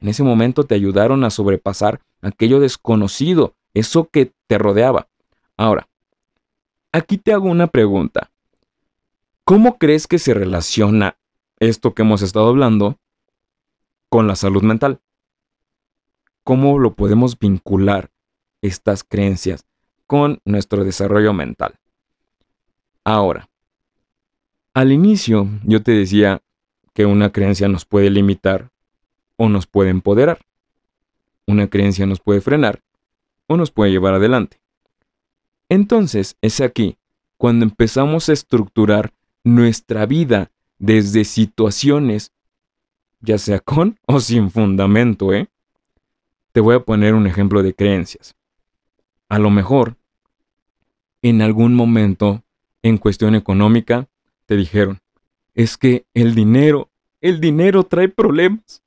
en 0.00 0.08
ese 0.08 0.22
momento 0.22 0.64
te 0.64 0.74
ayudaron 0.74 1.22
a 1.22 1.28
sobrepasar 1.28 2.00
aquello 2.22 2.60
desconocido, 2.60 3.56
eso 3.74 4.08
que 4.08 4.32
te 4.46 4.56
rodeaba. 4.56 5.08
Ahora, 5.58 5.86
aquí 6.92 7.18
te 7.18 7.34
hago 7.34 7.50
una 7.50 7.66
pregunta. 7.66 8.30
¿Cómo 9.44 9.76
crees 9.76 10.06
que 10.06 10.18
se 10.18 10.32
relaciona 10.32 11.18
esto 11.58 11.92
que 11.92 12.00
hemos 12.00 12.22
estado 12.22 12.48
hablando 12.48 12.96
con 14.08 14.26
la 14.26 14.34
salud 14.34 14.62
mental? 14.62 15.02
cómo 16.42 16.78
lo 16.78 16.94
podemos 16.94 17.38
vincular 17.38 18.10
estas 18.62 19.04
creencias 19.04 19.66
con 20.10 20.40
nuestro 20.44 20.82
desarrollo 20.82 21.32
mental. 21.32 21.78
Ahora, 23.04 23.48
al 24.74 24.90
inicio 24.90 25.48
yo 25.62 25.84
te 25.84 25.92
decía 25.92 26.42
que 26.94 27.06
una 27.06 27.30
creencia 27.30 27.68
nos 27.68 27.84
puede 27.84 28.10
limitar 28.10 28.72
o 29.36 29.48
nos 29.48 29.68
puede 29.68 29.90
empoderar. 29.90 30.44
Una 31.46 31.68
creencia 31.70 32.06
nos 32.06 32.18
puede 32.18 32.40
frenar 32.40 32.82
o 33.46 33.56
nos 33.56 33.70
puede 33.70 33.92
llevar 33.92 34.14
adelante. 34.14 34.60
Entonces 35.68 36.36
es 36.40 36.60
aquí 36.60 36.98
cuando 37.36 37.64
empezamos 37.64 38.28
a 38.28 38.32
estructurar 38.32 39.12
nuestra 39.44 40.06
vida 40.06 40.50
desde 40.80 41.24
situaciones, 41.24 42.32
ya 43.20 43.38
sea 43.38 43.60
con 43.60 43.96
o 44.06 44.18
sin 44.18 44.50
fundamento, 44.50 45.32
¿eh? 45.32 45.46
Te 46.50 46.58
voy 46.58 46.74
a 46.74 46.80
poner 46.80 47.14
un 47.14 47.28
ejemplo 47.28 47.62
de 47.62 47.74
creencias. 47.74 48.34
A 49.28 49.38
lo 49.38 49.50
mejor, 49.50 49.99
en 51.22 51.42
algún 51.42 51.74
momento, 51.74 52.42
en 52.82 52.98
cuestión 52.98 53.34
económica, 53.34 54.08
te 54.46 54.56
dijeron, 54.56 55.00
es 55.54 55.76
que 55.76 56.06
el 56.14 56.34
dinero, 56.34 56.90
el 57.20 57.40
dinero 57.40 57.84
trae 57.84 58.08
problemas. 58.08 58.82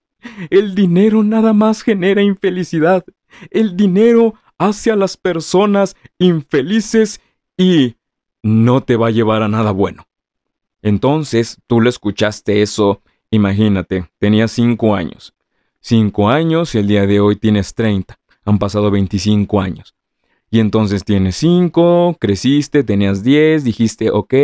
El 0.50 0.74
dinero 0.74 1.24
nada 1.24 1.54
más 1.54 1.82
genera 1.82 2.22
infelicidad. 2.22 3.04
El 3.52 3.76
dinero 3.76 4.36
hace 4.58 4.92
a 4.92 4.96
las 4.96 5.18
personas 5.18 5.96
infelices 6.18 7.22
y 7.58 7.96
no 8.42 8.82
te 8.82 8.96
va 8.96 9.08
a 9.08 9.12
llevar 9.12 9.44
a 9.44 9.48
nada 9.48 9.72
bueno. 9.72 10.08
Entonces, 10.82 11.60
tú 11.68 11.82
le 11.82 11.90
escuchaste 11.90 12.62
eso, 12.62 13.02
imagínate, 13.32 14.10
tenías 14.20 14.52
cinco 14.52 14.96
años. 14.96 15.34
Cinco 15.80 16.30
años 16.30 16.76
y 16.76 16.80
el 16.80 16.88
día 16.88 17.06
de 17.06 17.20
hoy 17.20 17.36
tienes 17.36 17.74
30. 17.74 18.18
Han 18.46 18.60
pasado 18.60 18.92
25 18.92 19.62
años. 19.62 19.96
Y 20.54 20.60
entonces 20.60 21.04
tienes 21.04 21.36
5, 21.38 22.18
creciste, 22.20 22.84
tenías 22.84 23.24
10, 23.24 23.64
dijiste, 23.64 24.12
ok, 24.12 24.36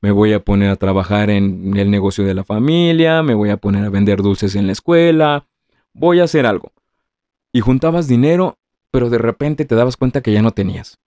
me 0.00 0.10
voy 0.10 0.32
a 0.32 0.40
poner 0.40 0.68
a 0.68 0.74
trabajar 0.74 1.30
en 1.30 1.76
el 1.76 1.92
negocio 1.92 2.24
de 2.24 2.34
la 2.34 2.42
familia, 2.42 3.22
me 3.22 3.34
voy 3.34 3.50
a 3.50 3.56
poner 3.56 3.84
a 3.84 3.88
vender 3.88 4.20
dulces 4.20 4.56
en 4.56 4.66
la 4.66 4.72
escuela, 4.72 5.46
voy 5.92 6.18
a 6.18 6.24
hacer 6.24 6.44
algo. 6.44 6.72
Y 7.52 7.60
juntabas 7.60 8.08
dinero, 8.08 8.58
pero 8.90 9.10
de 9.10 9.18
repente 9.18 9.64
te 9.64 9.76
dabas 9.76 9.96
cuenta 9.96 10.22
que 10.22 10.32
ya 10.32 10.42
no 10.42 10.50
tenías. 10.50 10.98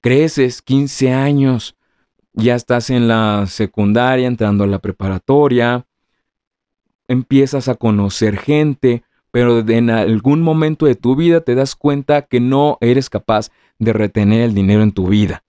Creces 0.00 0.62
15 0.62 1.12
años, 1.12 1.74
ya 2.32 2.54
estás 2.54 2.88
en 2.88 3.08
la 3.08 3.46
secundaria, 3.48 4.28
entrando 4.28 4.62
a 4.62 4.68
la 4.68 4.78
preparatoria, 4.78 5.88
empiezas 7.08 7.66
a 7.66 7.74
conocer 7.74 8.38
gente, 8.38 9.02
pero 9.30 9.60
en 9.60 9.90
algún 9.90 10.42
momento 10.42 10.86
de 10.86 10.94
tu 10.94 11.16
vida 11.16 11.40
te 11.40 11.54
das 11.54 11.76
cuenta 11.76 12.22
que 12.22 12.40
no 12.40 12.78
eres 12.80 13.10
capaz 13.10 13.50
de 13.78 13.92
retener 13.92 14.42
el 14.42 14.54
dinero 14.54 14.82
en 14.82 14.92
tu 14.92 15.06
vida. 15.08 15.44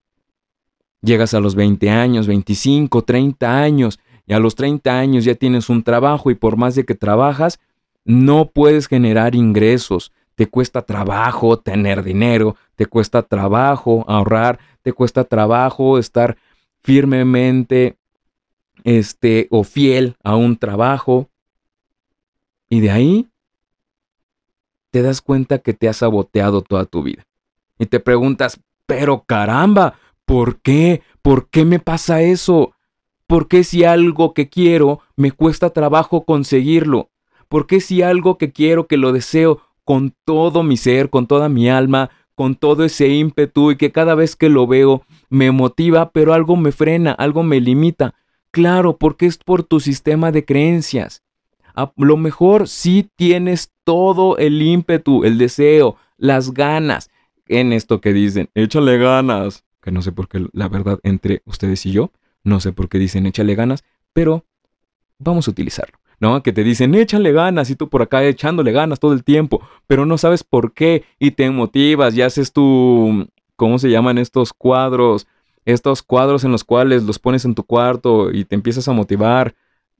Llegas 1.02 1.32
a 1.32 1.40
los 1.40 1.54
20 1.54 1.88
años, 1.88 2.26
25, 2.26 3.02
30 3.04 3.62
años, 3.62 3.98
y 4.26 4.32
a 4.32 4.38
los 4.38 4.54
30 4.54 4.98
años 4.98 5.24
ya 5.24 5.34
tienes 5.34 5.68
un 5.68 5.82
trabajo 5.82 6.30
y 6.30 6.34
por 6.34 6.56
más 6.56 6.74
de 6.74 6.84
que 6.84 6.94
trabajas, 6.94 7.58
no 8.04 8.50
puedes 8.50 8.86
generar 8.86 9.34
ingresos. 9.34 10.12
Te 10.34 10.46
cuesta 10.46 10.82
trabajo 10.82 11.58
tener 11.58 12.02
dinero, 12.02 12.54
te 12.76 12.86
cuesta 12.86 13.22
trabajo 13.22 14.04
ahorrar, 14.06 14.58
te 14.82 14.92
cuesta 14.92 15.24
trabajo 15.24 15.98
estar 15.98 16.36
firmemente 16.82 17.96
este 18.84 19.48
o 19.50 19.64
fiel 19.64 20.16
a 20.22 20.36
un 20.36 20.56
trabajo. 20.56 21.28
Y 22.68 22.80
de 22.80 22.90
ahí 22.90 23.29
te 24.90 25.02
das 25.02 25.20
cuenta 25.20 25.58
que 25.58 25.74
te 25.74 25.88
has 25.88 25.98
saboteado 25.98 26.62
toda 26.62 26.84
tu 26.84 27.02
vida. 27.02 27.26
Y 27.78 27.86
te 27.86 28.00
preguntas, 28.00 28.60
pero 28.86 29.24
caramba, 29.24 29.94
¿por 30.24 30.60
qué? 30.60 31.02
¿Por 31.22 31.48
qué 31.48 31.64
me 31.64 31.78
pasa 31.78 32.22
eso? 32.22 32.72
¿Por 33.26 33.48
qué 33.48 33.64
si 33.64 33.84
algo 33.84 34.34
que 34.34 34.48
quiero 34.48 35.00
me 35.16 35.30
cuesta 35.30 35.70
trabajo 35.70 36.24
conseguirlo? 36.24 37.10
¿Por 37.48 37.66
qué 37.66 37.80
si 37.80 38.02
algo 38.02 38.38
que 38.38 38.52
quiero, 38.52 38.86
que 38.86 38.96
lo 38.96 39.12
deseo 39.12 39.60
con 39.84 40.14
todo 40.24 40.62
mi 40.62 40.76
ser, 40.76 41.10
con 41.10 41.26
toda 41.26 41.48
mi 41.48 41.68
alma, 41.68 42.10
con 42.34 42.54
todo 42.54 42.84
ese 42.84 43.08
ímpetu 43.08 43.70
y 43.70 43.76
que 43.76 43.92
cada 43.92 44.14
vez 44.14 44.34
que 44.34 44.48
lo 44.48 44.66
veo 44.66 45.02
me 45.28 45.50
motiva, 45.50 46.10
pero 46.10 46.32
algo 46.32 46.56
me 46.56 46.72
frena, 46.72 47.12
algo 47.12 47.42
me 47.42 47.60
limita? 47.60 48.14
Claro, 48.50 48.96
porque 48.96 49.26
es 49.26 49.38
por 49.38 49.62
tu 49.62 49.78
sistema 49.78 50.32
de 50.32 50.44
creencias. 50.44 51.22
A 51.74 51.92
lo 51.96 52.16
mejor 52.16 52.68
sí 52.68 53.10
tienes 53.16 53.72
todo 53.84 54.36
el 54.38 54.62
ímpetu, 54.62 55.24
el 55.24 55.38
deseo, 55.38 55.96
las 56.16 56.52
ganas 56.52 57.10
en 57.46 57.72
esto 57.72 58.00
que 58.00 58.12
dicen, 58.12 58.48
échale 58.54 58.98
ganas. 58.98 59.64
Que 59.82 59.90
no 59.90 60.02
sé 60.02 60.12
por 60.12 60.28
qué, 60.28 60.46
la 60.52 60.68
verdad, 60.68 61.00
entre 61.02 61.42
ustedes 61.46 61.84
y 61.86 61.92
yo, 61.92 62.12
no 62.44 62.60
sé 62.60 62.72
por 62.72 62.88
qué 62.88 62.98
dicen 62.98 63.26
échale 63.26 63.54
ganas, 63.54 63.82
pero 64.12 64.44
vamos 65.18 65.48
a 65.48 65.50
utilizarlo. 65.50 65.98
¿no? 66.20 66.42
Que 66.42 66.52
te 66.52 66.62
dicen, 66.62 66.94
échale 66.94 67.32
ganas 67.32 67.70
y 67.70 67.76
tú 67.76 67.88
por 67.88 68.02
acá 68.02 68.22
echándole 68.22 68.72
ganas 68.72 69.00
todo 69.00 69.14
el 69.14 69.24
tiempo, 69.24 69.62
pero 69.86 70.04
no 70.06 70.18
sabes 70.18 70.44
por 70.44 70.72
qué 70.72 71.04
y 71.18 71.32
te 71.32 71.50
motivas 71.50 72.14
y 72.14 72.22
haces 72.22 72.52
tu, 72.52 73.26
¿cómo 73.56 73.78
se 73.78 73.90
llaman 73.90 74.18
estos 74.18 74.52
cuadros? 74.52 75.26
Estos 75.64 76.02
cuadros 76.02 76.44
en 76.44 76.52
los 76.52 76.62
cuales 76.62 77.02
los 77.04 77.18
pones 77.18 77.44
en 77.44 77.54
tu 77.54 77.64
cuarto 77.64 78.30
y 78.30 78.44
te 78.44 78.54
empiezas 78.54 78.86
a 78.88 78.92
motivar 78.92 79.54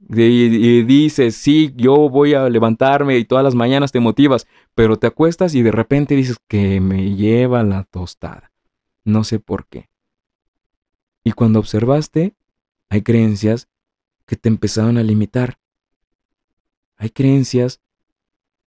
y, 0.09 0.83
dices, 0.83 1.37
sí, 1.37 1.73
yo 1.77 2.09
voy 2.09 2.35
a 2.35 2.49
levantarme 2.49 3.19
y 3.19 3.25
todas 3.25 3.45
las 3.45 3.55
mañanas 3.55 3.93
te 3.93 4.01
motivas, 4.01 4.47
pero 4.75 4.99
te 4.99 5.07
acuestas 5.07 5.55
y 5.55 5.63
de 5.63 5.73
repente 5.73 6.17
dices 6.17 6.39
que 6.49 6.81
me 6.81 7.15
lleva 7.15 7.63
la 7.63 7.85
tostada. 7.85 8.51
No 9.05 9.25
sé 9.25 9.39
por 9.39 9.67
qué. 9.67 9.91
Y 11.23 11.33
cuando 11.33 11.59
observaste, 11.59 12.35
hay 12.89 13.03
creencias 13.03 13.69
que 14.27 14.37
te 14.37 14.49
empezaron 14.49 14.97
a 14.97 15.03
limitar. 15.03 15.59
Hay 16.97 17.11
creencias 17.11 17.81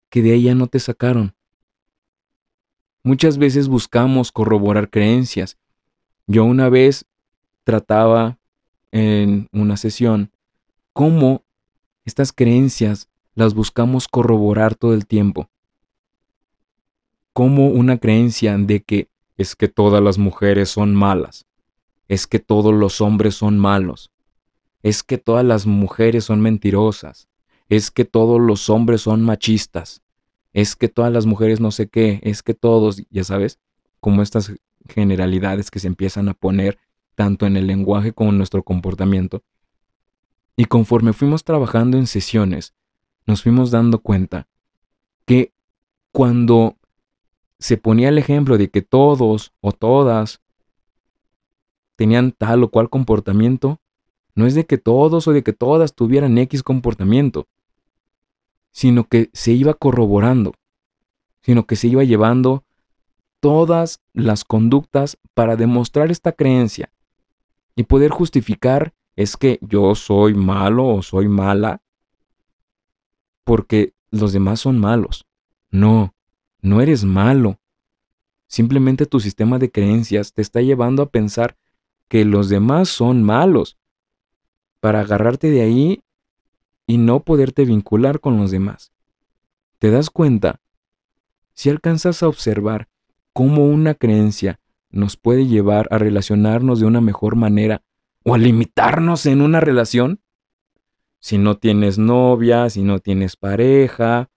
que 0.09 0.21
de 0.21 0.41
ya 0.41 0.55
no 0.55 0.67
te 0.67 0.79
sacaron. 0.79 1.35
Muchas 3.03 3.37
veces 3.37 3.67
buscamos 3.67 4.31
corroborar 4.31 4.89
creencias. 4.89 5.57
Yo 6.27 6.45
una 6.45 6.69
vez 6.69 7.05
trataba 7.63 8.37
en 8.91 9.49
una 9.51 9.75
sesión 9.75 10.32
cómo 10.93 11.43
estas 12.05 12.31
creencias 12.31 13.09
las 13.35 13.53
buscamos 13.53 14.07
corroborar 14.07 14.75
todo 14.75 14.93
el 14.93 15.07
tiempo. 15.07 15.49
Como 17.33 17.69
una 17.69 17.97
creencia 17.97 18.57
de 18.57 18.83
que 18.83 19.09
es 19.37 19.55
que 19.55 19.67
todas 19.67 20.03
las 20.03 20.19
mujeres 20.19 20.69
son 20.69 20.93
malas, 20.93 21.45
es 22.07 22.27
que 22.27 22.39
todos 22.39 22.73
los 22.73 23.01
hombres 23.01 23.35
son 23.35 23.57
malos, 23.57 24.11
es 24.83 25.01
que 25.01 25.17
todas 25.17 25.43
las 25.43 25.65
mujeres 25.65 26.25
son 26.25 26.41
mentirosas, 26.41 27.27
es 27.69 27.89
que 27.89 28.05
todos 28.05 28.39
los 28.39 28.69
hombres 28.69 29.01
son 29.01 29.23
machistas, 29.23 30.03
es 30.53 30.75
que 30.75 30.89
todas 30.89 31.11
las 31.11 31.25
mujeres 31.25 31.59
no 31.59 31.71
sé 31.71 31.87
qué, 31.87 32.19
es 32.21 32.43
que 32.43 32.53
todos, 32.53 33.01
ya 33.09 33.23
sabes, 33.23 33.59
como 33.99 34.21
estas 34.21 34.53
generalidades 34.87 35.71
que 35.71 35.79
se 35.79 35.87
empiezan 35.87 36.29
a 36.29 36.35
poner 36.35 36.77
tanto 37.15 37.47
en 37.47 37.57
el 37.57 37.65
lenguaje 37.65 38.13
como 38.13 38.29
en 38.29 38.37
nuestro 38.37 38.61
comportamiento. 38.61 39.43
Y 40.55 40.65
conforme 40.65 41.13
fuimos 41.13 41.43
trabajando 41.43 41.97
en 41.97 42.07
sesiones, 42.07 42.73
nos 43.25 43.41
fuimos 43.41 43.71
dando 43.71 43.99
cuenta 43.99 44.47
que 45.25 45.53
cuando 46.11 46.77
se 47.59 47.77
ponía 47.77 48.09
el 48.09 48.17
ejemplo 48.17 48.57
de 48.57 48.69
que 48.69 48.81
todos 48.81 49.53
o 49.61 49.71
todas 49.71 50.41
tenían 51.95 52.31
tal 52.31 52.63
o 52.63 52.69
cual 52.69 52.89
comportamiento, 52.89 53.79
no 54.35 54.45
es 54.45 54.55
de 54.55 54.65
que 54.65 54.77
todos 54.77 55.27
o 55.27 55.31
de 55.31 55.43
que 55.43 55.53
todas 55.53 55.95
tuvieran 55.95 56.37
X 56.37 56.63
comportamiento, 56.63 57.47
sino 58.71 59.07
que 59.07 59.29
se 59.33 59.53
iba 59.53 59.73
corroborando, 59.73 60.53
sino 61.41 61.65
que 61.65 61.75
se 61.75 61.87
iba 61.87 62.03
llevando 62.03 62.63
todas 63.39 64.01
las 64.13 64.43
conductas 64.43 65.17
para 65.33 65.55
demostrar 65.55 66.11
esta 66.11 66.31
creencia 66.31 66.91
y 67.75 67.83
poder 67.83 68.11
justificar 68.11 68.93
es 69.15 69.37
que 69.37 69.59
yo 69.61 69.95
soy 69.95 70.33
malo 70.33 70.87
o 70.87 71.01
soy 71.01 71.27
mala 71.27 71.81
porque 73.43 73.93
los 74.09 74.33
demás 74.33 74.59
son 74.59 74.79
malos. 74.79 75.25
No, 75.69 76.13
no 76.61 76.81
eres 76.81 77.03
malo. 77.03 77.59
Simplemente 78.47 79.05
tu 79.05 79.19
sistema 79.19 79.59
de 79.59 79.71
creencias 79.71 80.33
te 80.33 80.41
está 80.41 80.61
llevando 80.61 81.03
a 81.03 81.09
pensar 81.09 81.57
que 82.07 82.25
los 82.25 82.49
demás 82.49 82.89
son 82.89 83.23
malos 83.23 83.77
para 84.79 85.01
agarrarte 85.01 85.49
de 85.49 85.61
ahí 85.61 86.03
y 86.85 86.97
no 86.97 87.21
poderte 87.21 87.65
vincular 87.65 88.19
con 88.19 88.37
los 88.37 88.51
demás. 88.51 88.91
¿Te 89.79 89.89
das 89.89 90.09
cuenta? 90.09 90.61
Si 91.53 91.69
alcanzas 91.69 92.23
a 92.23 92.27
observar 92.27 92.87
cómo 93.33 93.65
una 93.65 93.95
creencia 93.95 94.59
nos 94.89 95.17
puede 95.17 95.47
llevar 95.47 95.87
a 95.91 95.97
relacionarnos 95.97 96.79
de 96.79 96.85
una 96.85 97.01
mejor 97.01 97.35
manera 97.35 97.81
o 98.23 98.35
a 98.35 98.37
limitarnos 98.37 99.25
en 99.25 99.41
una 99.41 99.59
relación. 99.59 100.21
Si 101.19 101.37
no 101.37 101.57
tienes 101.57 101.97
novia, 101.97 102.69
si 102.69 102.81
no 102.81 102.99
tienes 102.99 103.35
pareja, 103.35 104.29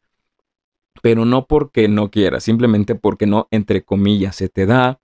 pero 1.03 1.25
no 1.25 1.47
porque 1.47 1.89
no 1.89 2.11
quieras, 2.11 2.45
simplemente 2.45 2.95
porque 2.95 3.27
no, 3.27 3.49
entre 3.51 3.85
comillas, 3.85 4.37
se 4.37 4.49
te 4.49 4.67
da. 4.67 5.01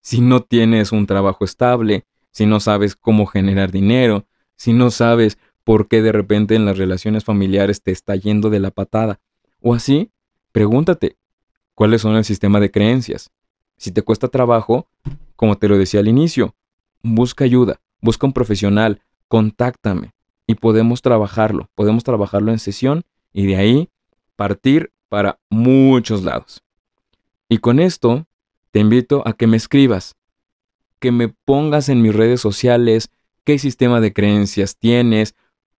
Si 0.00 0.20
no 0.20 0.40
tienes 0.40 0.92
un 0.92 1.06
trabajo 1.06 1.44
estable, 1.44 2.06
si 2.30 2.46
no 2.46 2.60
sabes 2.60 2.94
cómo 2.94 3.26
generar 3.26 3.70
dinero, 3.70 4.26
si 4.56 4.72
no 4.72 4.90
sabes 4.90 5.38
por 5.64 5.88
qué 5.88 6.02
de 6.02 6.12
repente 6.12 6.54
en 6.54 6.66
las 6.66 6.78
relaciones 6.78 7.24
familiares 7.24 7.82
te 7.82 7.90
está 7.90 8.14
yendo 8.16 8.50
de 8.50 8.60
la 8.60 8.70
patada. 8.70 9.20
O 9.60 9.74
así, 9.74 10.10
pregúntate, 10.52 11.16
¿cuáles 11.74 12.02
son 12.02 12.16
el 12.16 12.24
sistema 12.24 12.60
de 12.60 12.70
creencias? 12.70 13.30
Si 13.76 13.90
te 13.90 14.02
cuesta 14.02 14.28
trabajo, 14.28 14.88
como 15.36 15.56
te 15.56 15.68
lo 15.68 15.78
decía 15.78 16.00
al 16.00 16.08
inicio, 16.08 16.54
busca 17.02 17.44
ayuda 17.44 17.80
busca 18.04 18.26
un 18.26 18.34
profesional, 18.34 19.00
contáctame 19.28 20.12
y 20.46 20.56
podemos 20.56 21.00
trabajarlo, 21.00 21.70
podemos 21.74 22.04
trabajarlo 22.04 22.52
en 22.52 22.58
sesión 22.58 23.02
y 23.32 23.46
de 23.46 23.56
ahí 23.56 23.88
partir 24.36 24.92
para 25.08 25.38
muchos 25.48 26.22
lados. 26.22 26.62
Y 27.48 27.58
con 27.58 27.80
esto 27.80 28.26
te 28.72 28.80
invito 28.80 29.26
a 29.26 29.32
que 29.32 29.46
me 29.46 29.56
escribas, 29.56 30.16
que 30.98 31.12
me 31.12 31.28
pongas 31.28 31.88
en 31.88 32.02
mis 32.02 32.14
redes 32.14 32.42
sociales 32.42 33.10
qué 33.42 33.58
sistema 33.58 34.02
de 34.02 34.12
creencias 34.12 34.76
tienes, 34.76 35.34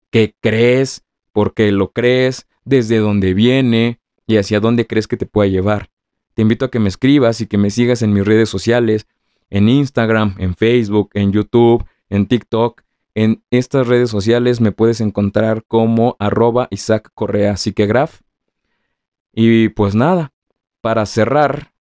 qué 0.10 0.34
crees, 0.42 1.04
por 1.32 1.54
qué 1.54 1.72
lo 1.72 1.92
crees, 1.92 2.48
desde 2.64 2.98
dónde 2.98 3.36
viene 3.36 4.00
y 4.26 4.38
hacia 4.38 4.60
dónde 4.60 4.88
crees 4.88 5.08
que 5.08 5.18
te 5.18 5.28
pueda 5.28 5.48
llevar. 5.48 5.92
Te 6.34 6.42
invito 6.42 6.66
a 6.66 6.72
que 6.72 6.80
me 6.80 6.90
escribas 6.90 7.40
y 7.42 7.46
que 7.46 7.60
me 7.60 7.70
sigas 7.70 8.02
en 8.02 8.14
mis 8.14 8.26
redes 8.26 8.50
sociales, 8.50 9.06
en 9.52 9.70
Instagram, 9.70 10.36
en 10.40 10.56
Facebook, 10.56 11.12
en 11.14 11.32
YouTube, 11.32 11.86
en 12.10 12.28
TikTok. 12.28 12.82
En 13.14 13.44
estas 13.50 13.88
redes 13.88 14.10
sociales 14.10 14.62
me 14.62 14.72
puedes 14.72 15.02
encontrar 15.02 15.64
como 15.66 16.16
arroba 16.20 16.68
Isaac 16.72 17.12
Correa 17.14 17.58
Psiquegraf. 17.58 18.22
Y 19.34 19.70
pues 19.70 19.96
nada, 19.96 20.34
para 20.82 21.06
cerrar, 21.06 21.74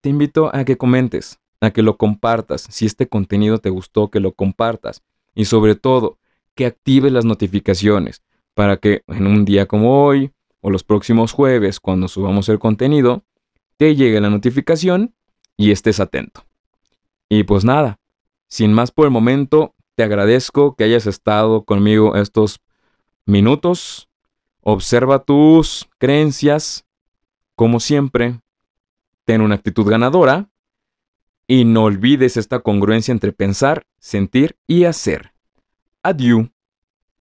te 0.00 0.08
invito 0.08 0.54
a 0.54 0.64
que 0.64 0.76
comentes, 0.76 1.40
a 1.60 1.70
que 1.70 1.82
lo 1.82 1.96
compartas. 1.96 2.66
Si 2.70 2.86
este 2.86 3.08
contenido 3.08 3.58
te 3.58 3.70
gustó, 3.70 4.10
que 4.10 4.20
lo 4.20 4.32
compartas. 4.32 5.02
Y 5.34 5.44
sobre 5.44 5.74
todo, 5.74 6.18
que 6.54 6.66
actives 6.66 7.12
las 7.12 7.24
notificaciones 7.24 8.22
para 8.54 8.76
que 8.76 9.02
en 9.06 9.26
un 9.26 9.44
día 9.44 9.66
como 9.66 10.04
hoy 10.04 10.32
o 10.60 10.70
los 10.70 10.84
próximos 10.84 11.32
jueves, 11.32 11.80
cuando 11.80 12.08
subamos 12.08 12.48
el 12.48 12.58
contenido, 12.58 13.24
te 13.76 13.94
llegue 13.94 14.20
la 14.20 14.30
notificación 14.30 15.14
y 15.56 15.70
estés 15.70 16.00
atento. 16.00 16.44
Y 17.28 17.44
pues 17.44 17.64
nada, 17.64 17.99
sin 18.50 18.72
más 18.72 18.90
por 18.90 19.06
el 19.06 19.12
momento, 19.12 19.74
te 19.94 20.02
agradezco 20.02 20.74
que 20.74 20.84
hayas 20.84 21.06
estado 21.06 21.64
conmigo 21.64 22.16
estos 22.16 22.60
minutos. 23.24 24.08
Observa 24.60 25.24
tus 25.24 25.88
creencias. 25.98 26.84
Como 27.54 27.78
siempre, 27.78 28.40
ten 29.24 29.40
una 29.40 29.54
actitud 29.54 29.88
ganadora 29.88 30.50
y 31.46 31.64
no 31.64 31.84
olvides 31.84 32.36
esta 32.36 32.60
congruencia 32.60 33.12
entre 33.12 33.32
pensar, 33.32 33.86
sentir 33.98 34.56
y 34.66 34.84
hacer. 34.84 35.32
Adiós. 36.02 36.48